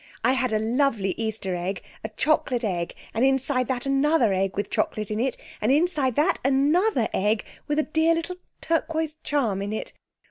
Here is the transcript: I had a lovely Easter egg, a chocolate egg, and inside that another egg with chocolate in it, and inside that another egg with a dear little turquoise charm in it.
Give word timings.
I 0.23 0.33
had 0.33 0.51
a 0.51 0.57
lovely 0.57 1.11
Easter 1.15 1.53
egg, 1.55 1.83
a 2.03 2.09
chocolate 2.09 2.63
egg, 2.63 2.95
and 3.13 3.23
inside 3.23 3.67
that 3.67 3.85
another 3.85 4.33
egg 4.33 4.57
with 4.57 4.71
chocolate 4.71 5.11
in 5.11 5.19
it, 5.19 5.37
and 5.61 5.71
inside 5.71 6.15
that 6.15 6.39
another 6.43 7.07
egg 7.13 7.45
with 7.67 7.77
a 7.77 7.83
dear 7.83 8.15
little 8.15 8.37
turquoise 8.61 9.17
charm 9.23 9.61
in 9.61 9.71
it. 9.71 9.93